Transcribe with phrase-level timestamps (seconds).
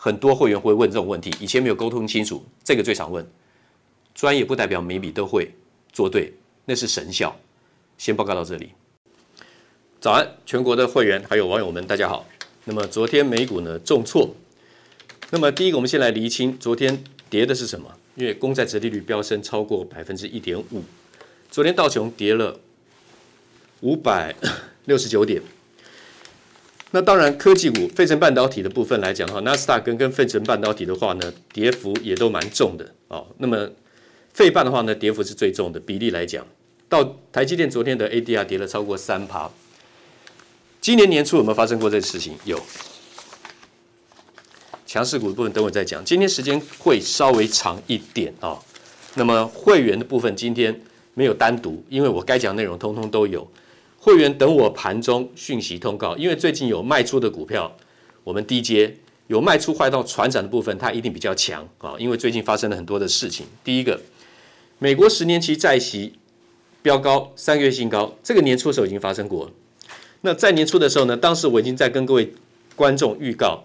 [0.00, 3.26] 很多会员会问这种问题，以前没有沟通清楚，这个最常问。
[4.14, 5.50] 专业不代表每笔都会
[5.92, 6.32] 做对，
[6.66, 7.36] 那是神效。
[7.98, 8.70] 先报告到这里。
[10.00, 12.24] 早安，全国的会员还有网友们，大家好。
[12.64, 14.32] 那么昨天美股呢重挫。
[15.30, 17.92] 那么第一个，我们先来厘清昨天跌的是什么？
[18.14, 20.84] 因为公债殖利率飙升超过百分之一点五。
[21.50, 22.60] 昨天道琼跌了
[23.80, 24.32] 五百
[24.84, 25.42] 六十九点。
[26.90, 33.26] 那当然，科技股、费城半导体的部分来讲的话，纳斯达克跟跟费城半导体的话呢，跌幅也都蛮重的哦。
[33.36, 33.68] 那么
[34.32, 36.46] 费半的话呢，跌幅是最重的比例来讲，
[36.88, 39.50] 到台积电昨天的 ADR 跌了超过三趴。
[40.80, 42.34] 今年年初有没有发生过这个事情？
[42.44, 42.58] 有。
[44.86, 46.02] 强势股的部分等会再讲。
[46.02, 48.58] 今天时间会稍微长一点啊、哦。
[49.16, 50.80] 那么会员的部分今天
[51.12, 53.46] 没有单独，因为我该讲内容通通都有。
[54.08, 57.76] 会员等我盘中讯息通告，因为最近有卖出的股票，
[58.24, 58.96] 我们低接
[59.26, 63.44] 有卖出坏到船长的部分，它一定比较强啊、因为最近发生了很多的事情。
[63.62, 64.00] 第一个，
[64.78, 66.14] 美国十年期债息
[66.80, 69.50] 飙高，三个月新高，这个年初的时候已经发生过。
[70.22, 72.32] 那在年初的时候呢，当时我已经在跟各位
[72.74, 73.62] 观众预告，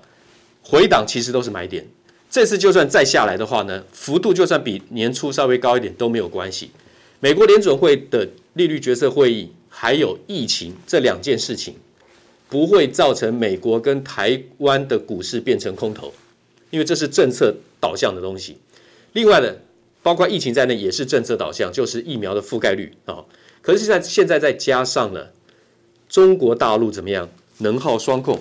[0.62, 1.88] 回档其实都是买点。
[2.30, 6.72] 这次就算再下来的话呢，幅度就算比年初稍微高一点都没有关系。
[7.22, 11.76] 美国联准会的利率决策会议还有疫情这两件事情，
[12.48, 16.14] 不会造成美国跟台湾的股市变成空头，
[16.70, 18.58] 因为这是政策导向的东西。
[19.14, 19.56] 另外呢，
[20.04, 23.26] 包括疫情在内也是政策导向，就是疫苗的覆盖率啊。
[23.62, 25.30] 可是现在现在再加上呢。
[26.10, 27.28] 中国大陆怎么样？
[27.58, 28.40] 能耗双控，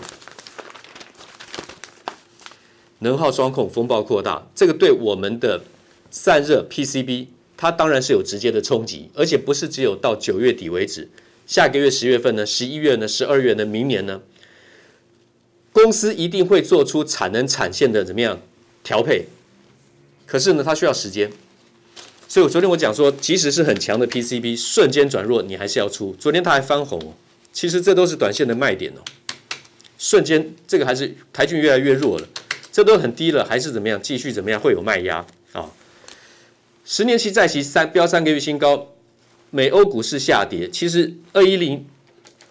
[2.99, 5.63] 能耗双控风暴扩大，这个对我们的
[6.11, 11.09] 散热 PCB，它当然是有直接的冲击，而且不是只有到九月底为止，
[11.47, 14.23] 下个月十月份呢，十一月呢，十二月呢，明年呢，
[15.73, 18.41] 公司一定会做出产能产线的怎么样
[18.83, 19.27] 调配，
[20.27, 21.31] 可是呢，它需要时间，
[22.29, 26.17] 所以我昨天我讲说，即使是很强的 PCB，瞬间转弱，你还是要出。
[26.19, 27.15] 昨天它还翻红哦。
[27.53, 29.05] 其实这都是短线的卖点哦，
[29.99, 32.27] 瞬间这个还是台郡越来越弱了，
[32.73, 34.01] 这都很低了，还是怎么样？
[34.01, 34.59] 继续怎么样？
[34.59, 35.71] 会有卖压啊？
[36.85, 38.92] 十年期债息三飙三个月新高，
[39.55, 40.69] 美欧股市下跌。
[40.71, 41.87] 其实二一零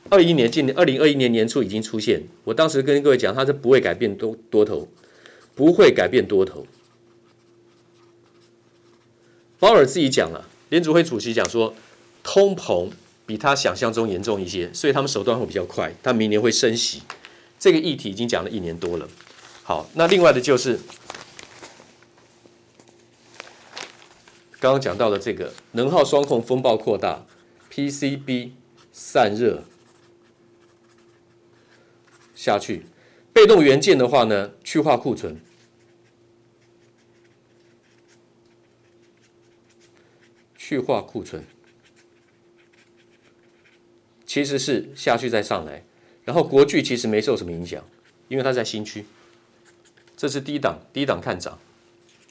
[0.09, 4.87] 二一年今年二零二一年年初已经出现，我当时跟各位讲，它是不会改变多多头，
[5.55, 6.65] 不会改变多头。
[9.59, 11.73] 鲍尔自己讲了，联储会主席讲说，
[12.23, 12.89] 通膨
[13.25, 17.01] 比他想象中严重一些，所以他们手段会比较快，他明年会升息。
[17.59, 19.09] 这个议题已经讲了一年多了。
[19.63, 20.79] 好，那另外的就是
[24.61, 27.25] 刚刚讲到的这个能耗双控风暴扩大
[27.71, 28.51] ，PCB
[28.91, 29.63] 散热。
[32.35, 32.85] 下去，
[33.33, 35.41] 被动元件的话呢，去化库存，
[40.55, 41.43] 去化库存，
[44.27, 45.83] 其实是下去再上来，
[46.23, 47.83] 然后国巨其实没受什么影响，
[48.27, 49.05] 因为它在新区，
[50.15, 51.57] 这是低档，低档看涨，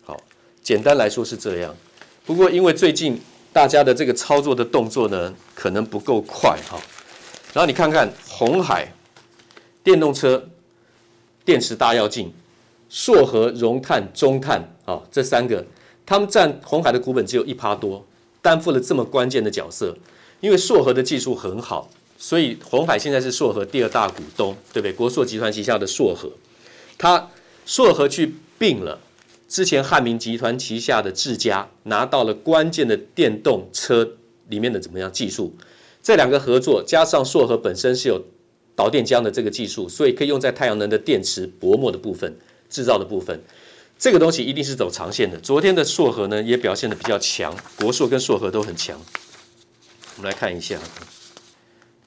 [0.05, 0.23] 好，
[0.63, 1.77] 简单来说是这样。
[2.27, 3.21] 不过因为最近
[3.53, 6.79] 大家的这个操作的动作呢，可能不够快哈，
[7.53, 8.93] 然后你看看鸿海。
[9.83, 10.47] 电动车、
[11.43, 12.31] 电池大跃进、
[12.91, 15.65] 硕和融碳、中碳啊，这三个，
[16.05, 18.05] 他们占鸿海的股本只有一趴多，
[18.43, 19.97] 担负了这么关键的角色。
[20.41, 21.89] 因为硕和的技术很好，
[22.19, 24.93] 所以鸿海现在是硕和第二大股东，对不对？
[24.93, 26.31] 国硕集团旗下的硕和，
[26.99, 27.31] 他
[27.65, 29.01] 硕和去并了
[29.51, 34.17] 之前汉明集团旗下的智家，拿到了关键的电动车
[34.49, 35.55] 里面的怎么样技术？
[36.01, 38.23] 这两个合作加上硕禾本身是有。
[38.77, 42.35] 导电浆的这个技术，所以可以用在太阳能的电池薄膜的部分
[42.71, 43.39] 制造的部分。
[43.99, 45.39] 这个东西一定是走长线的。
[45.39, 48.99] 昨天的硕禾呢也表现得比较强，国硕跟硕禾都很强。
[50.17, 50.79] 我们来看一下，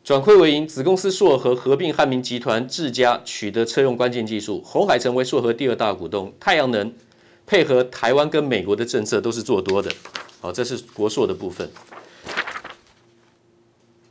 [0.04, 4.60] 转亏为盈，子公司硕禾合并汉明集团智家，取得车用关键技术。
[4.66, 6.34] 鸿海成为硕禾第二大股东。
[6.40, 6.92] 太阳能
[7.46, 9.92] 配合台湾跟美国的政策都是做多的。
[10.42, 11.70] 好，这是国硕的部分。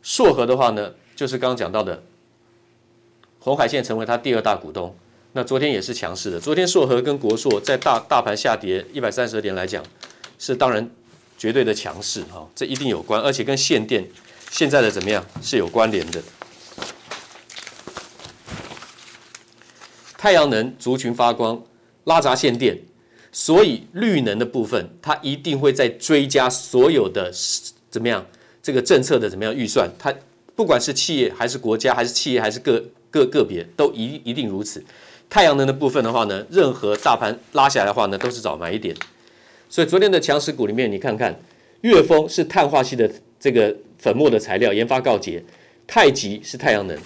[0.03, 2.03] 硕和的话呢，就是刚刚讲到的。
[3.39, 4.97] 红海现成为它第二大股东，
[5.33, 6.39] 那昨天也是强势的。
[6.39, 9.85] 昨天硕和跟国硕在大大盘下跌一百三十点来讲，
[10.39, 10.89] 是当然
[11.37, 14.09] 绝对的强势哈，这一定有关，而且跟限电
[14.51, 16.23] 现在的怎么样是有关联的。
[20.17, 21.61] 太阳能族群发光
[22.05, 22.79] 拉闸限电，
[23.33, 27.33] 所以绿能的部分它一定会在追加所有的
[27.91, 28.25] 怎么样
[28.63, 30.15] 这个政策的怎么样预算，它
[30.55, 32.85] 不管是企业还是国家还是企业还是个。
[33.13, 34.83] 个个别都一一定如此，
[35.29, 38.97] 太阳能的部分的话呢，任何大盘拉下来的话呢，都是找买一点。
[39.69, 41.39] 所以昨天的强势股里面，你看看，
[41.83, 45.45] 悦丰是碳化系的这个粉末的材料，研发告捷，
[45.87, 46.99] 太极是太阳能。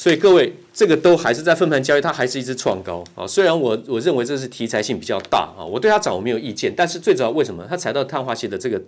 [0.00, 3.26] 所以各位，这个都还是在分盘交易，它还是一直创高啊。
[3.26, 8.80] 虽然我我认为这是题材性比较大啊，我对它涨我没有意见，但是最主要为什么它踩到碳化矽的这个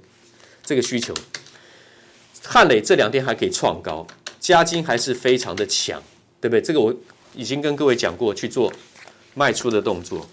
[0.64, 1.12] 这个需求？
[2.42, 4.06] 汉磊这两天还可以创高。
[4.40, 6.02] 加金还是非常的强，
[6.40, 6.62] 对不对？
[6.62, 6.94] 这个我
[7.36, 8.72] 已经跟各位讲过，去做
[9.34, 10.26] 卖出的动作。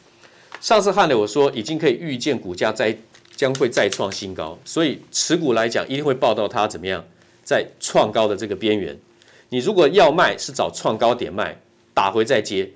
[0.61, 2.97] 上次汉磊我说已经可以预见股价再
[3.35, 7.03] 将会再创新高，所以持股来讲一定会报到它怎么样，
[7.43, 8.97] 在创高的这个边缘。
[9.49, 11.59] 你如果要卖，是找创高点卖，
[11.93, 12.71] 打回再接。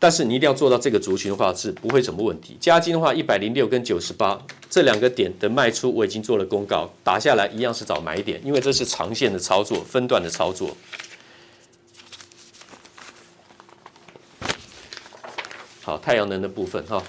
[0.00, 2.56] 但是你一定要做到这个族群的话是不会什么问题。
[2.60, 10.76] 加金的话，一百零六跟九十八这两个点的卖出我已经做了公告，打下来一样是找买点，因为这是长线的操作，分段的操作。
[15.82, 17.02] 好，太阳能的部分哈。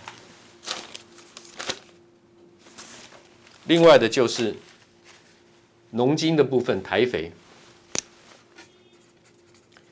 [3.66, 4.56] 另外的就是
[5.92, 7.32] 农金的部分，台肥，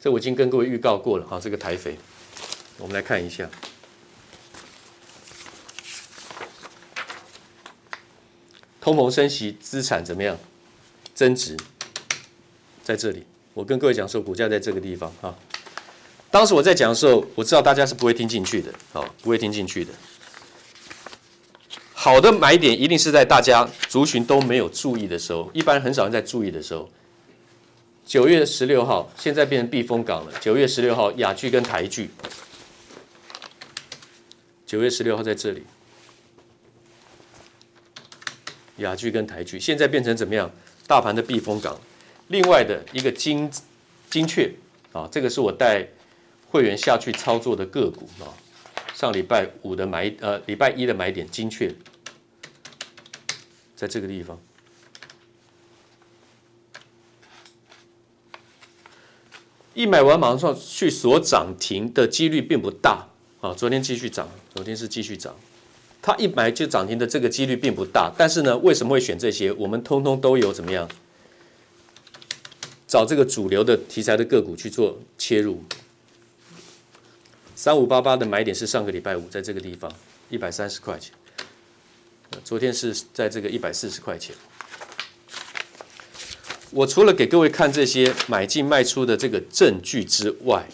[0.08, 1.98] 这我已经跟各位预告过了哈，这个台肥。
[2.78, 3.50] 我们来看一下，
[8.80, 10.38] 通膨升息，资产怎么样
[11.14, 11.58] 增值？
[12.86, 15.36] 在这里，我跟各位讲说，股价在这个地方啊。
[16.32, 19.92] 当时我在讲的时候，我知道大家是不会听进去的，啊，不会听进去的。
[21.94, 26.90] 好的买点一定是在大家族群都没有注意的时候，一般很少人在注意的时候。
[28.08, 30.32] 九月十六号，现在变成避风港了。
[30.40, 32.10] 九月十六号，亚聚跟台剧。
[34.66, 35.64] 九月十六号在这里，
[38.78, 40.50] 亚聚跟台聚现在变成怎么样？
[40.88, 41.78] 大盘的避风港。
[42.30, 43.52] 另外的一个精
[44.10, 44.54] 精确
[44.94, 45.86] 啊，这个是我带
[46.50, 48.32] 会员下去操作的个股啊。
[48.94, 51.76] 上礼拜五的买呃，礼拜一的买点精确，
[53.76, 54.40] 在这个地方，
[59.78, 63.08] 一买完马上去锁涨停的几率并不大。
[63.42, 65.36] 啊，昨天继续涨，昨天是继续涨，
[66.02, 69.52] 它一买就涨停的这个几率并不大，但是呢，为什么会选这些？
[69.54, 70.90] 我们通通都有怎么样？
[72.88, 75.64] 找这个主流的题材的个股去做切入。
[77.56, 79.94] 三五八八的买点是上个礼拜五在这个地方
[80.32, 81.14] 一百三十块钱，
[82.44, 84.36] 昨天是在这个一百四十块钱。
[86.72, 90.68] 我除了给各位看这些买进卖出的这个证据之外，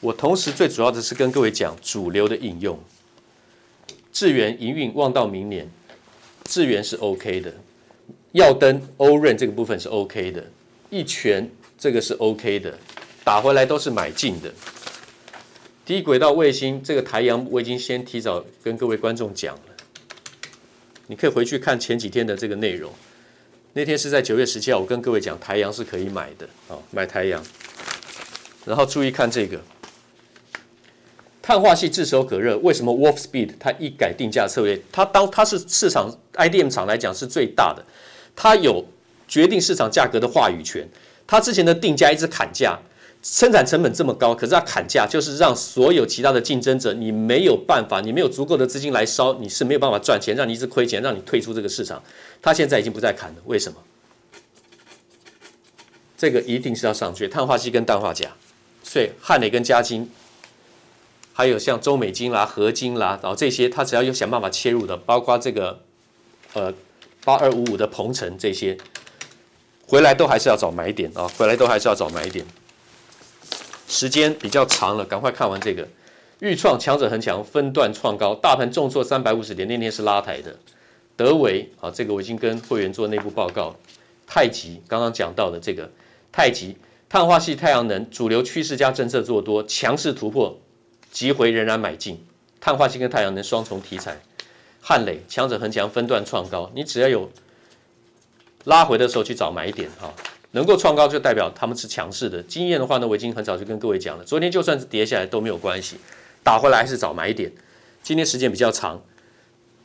[0.00, 2.78] 我同时最主要的是跟各位讲主流的应用。
[4.10, 5.70] 智原营运望到明年，
[6.44, 7.52] 智原是 OK 的，
[8.32, 10.44] 耀登、欧润这个部分是 OK 的。
[10.90, 12.78] 一拳这个是 OK 的，
[13.22, 14.50] 打回来都是买进的。
[15.84, 19.76] 低轨道卫星这个台阳我已经先提早跟各位观众讲了，
[21.06, 22.90] 你可以回去看前几天的这个内容。
[23.78, 27.40] 那天是在九月十七号，我跟各位讲台阳是可以买的，好，买台阳。
[28.64, 29.56] 然后注意看这个
[31.40, 37.84] 碳化系炙手可热，为什么 Wolfspeed 它一改定价策略，它当它是市场 IDM 厂来讲是最大的，
[38.34, 38.84] 它有。
[39.28, 40.88] 决定市场价格的话语权，
[41.26, 42.78] 它之前的定价一直砍价，
[43.20, 52.02] 生产成本这么高，可是他砍价就是让所有其他的竞争者，你没有办法，你没有足够的资金来烧，你是没有办法赚钱，让你一直亏钱，让你退出这个市场。
[52.40, 53.78] 他现在已经不再砍了，为什么？
[56.16, 58.28] 这个一定是要上去，碳化矽跟氮化镓，
[58.82, 60.10] 所以汉磊跟嘉金，
[61.32, 65.80] 还有像中美金啦、合金啦，然后这些他只要有想办法切入的，包括这个
[66.52, 66.72] 呃
[67.24, 68.78] 八二五五的鹏程这些。
[69.90, 71.26] 回来都还是要找买点啊！
[71.38, 72.44] 回来都还是要找买点。
[73.88, 75.88] 时间比较长了，赶快看完这个。
[76.40, 80.54] 钰创强者恒强，分段创高，大盘重挫三百五十点，那天是拉抬的。
[81.16, 83.74] 德维啊，这个我已经跟会员做内部报告。
[84.26, 85.90] 太极刚刚讲到的这个
[86.30, 86.76] 太极，
[87.08, 90.56] 碳化系、太阳能主流趋势加政策做多，强势突破，
[91.10, 92.24] 急回仍然买进。
[92.60, 94.20] 碳化矽跟太阳能双重题材。
[94.80, 97.28] 汉磊强者恒强，分段创高，你只要有。
[98.64, 100.12] 拉回的时候去找买点哈，
[100.52, 102.42] 能够创高就代表他们是强势的。
[102.42, 105.96] 经验的话呢，我已经很早就跟各位讲了，昨天就算是跌下来都没有关系，
[106.42, 107.52] 打回来还是找买点。
[108.02, 109.02] 今天时间比较长，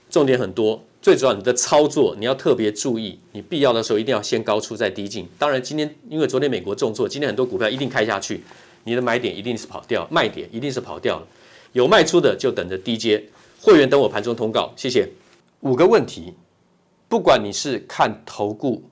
[0.09, 5.27] 重点很多，最主要你的操作你要特别注意，你必要的时候一定要先高出再低进。
[5.37, 8.43] 当然今天因为昨天美国重挫，今天很多股票一定开下去，
[8.85, 11.27] 你的买点一定是跑掉，卖点一定是跑掉了。
[11.73, 13.23] 有卖出的就等着低接，
[13.59, 15.09] 会员等我盘中通告，谢谢。
[15.61, 16.33] 五个问题。
[17.09, 18.83] 不管你是看投顾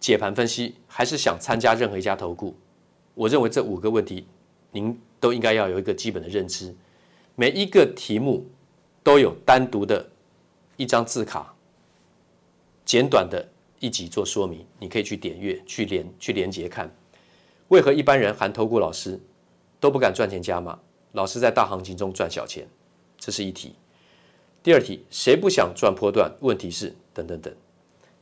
[0.00, 2.56] 解盘分析，还是想参加任何一家投顾，
[3.14, 4.26] 我认为这五个问题
[4.72, 6.74] 您都应该要有一个基本的认知。
[7.36, 8.46] 每一个题目
[9.02, 10.08] 都有单独的
[10.76, 11.54] 一张字卡，
[12.84, 13.46] 简短的
[13.78, 16.90] 一集做说明，你可以去点阅、去连、去连接看。
[17.68, 19.20] 为何一般人含投顾老师
[19.78, 20.78] 都不敢赚钱加码？
[21.12, 22.66] 老师在大行情中赚小钱，
[23.18, 23.74] 这是一题。
[24.62, 26.32] 第二题，谁不想赚波段？
[26.40, 26.94] 问题是。
[27.12, 27.52] 等等等。